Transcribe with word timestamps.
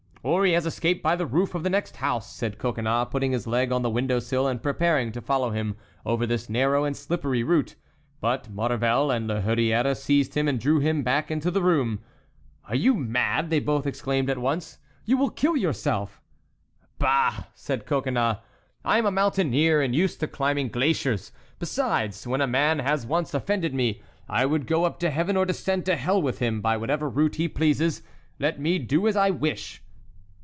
"Or 0.23 0.45
he 0.45 0.51
has 0.53 0.67
escaped 0.67 1.01
by 1.01 1.15
the 1.15 1.25
roof 1.25 1.55
of 1.55 1.63
the 1.63 1.69
next 1.71 1.95
house," 1.95 2.31
said 2.31 2.59
Coconnas, 2.59 3.07
putting 3.09 3.31
his 3.31 3.47
leg 3.47 3.71
on 3.71 3.81
the 3.81 3.89
window 3.89 4.19
sill 4.19 4.47
and 4.47 4.61
preparing 4.61 5.11
to 5.13 5.19
follow 5.19 5.49
him 5.49 5.77
over 6.05 6.27
this 6.27 6.47
narrow 6.47 6.83
and 6.85 6.95
slippery 6.95 7.41
route; 7.41 7.73
but 8.19 8.47
Maurevel 8.51 9.09
and 9.09 9.25
La 9.27 9.41
Hurière 9.41 9.97
seized 9.97 10.35
him 10.37 10.47
and 10.47 10.59
drew 10.59 10.77
him 10.79 11.01
back 11.01 11.31
into 11.31 11.49
the 11.49 11.63
room. 11.63 12.01
"Are 12.65 12.75
you 12.75 12.93
mad?" 12.93 13.49
they 13.49 13.59
both 13.59 13.87
exclaimed 13.87 14.29
at 14.29 14.37
once; 14.37 14.77
"you 15.05 15.17
will 15.17 15.31
kill 15.31 15.57
yourself!" 15.57 16.21
"Bah!" 16.99 17.45
said 17.55 17.87
Coconnas, 17.87 18.37
"I 18.85 18.99
am 18.99 19.07
a 19.07 19.11
mountaineer, 19.11 19.81
and 19.81 19.95
used 19.95 20.19
to 20.19 20.27
climbing 20.27 20.67
glaciers; 20.69 21.31
besides, 21.57 22.27
when 22.27 22.41
a 22.41 22.45
man 22.47 22.77
has 22.77 23.07
once 23.07 23.33
offended 23.33 23.73
me, 23.73 24.03
I 24.29 24.45
would 24.45 24.67
go 24.67 24.83
up 24.83 24.99
to 24.99 25.09
heaven 25.09 25.35
or 25.35 25.45
descend 25.47 25.83
to 25.87 25.95
hell 25.95 26.21
with 26.21 26.37
him, 26.37 26.61
by 26.61 26.77
whatever 26.77 27.09
route 27.09 27.37
he 27.37 27.47
pleases. 27.47 28.03
Let 28.37 28.59
me 28.59 28.77
do 28.77 29.07
as 29.07 29.15
I 29.15 29.31
wish." 29.31 29.81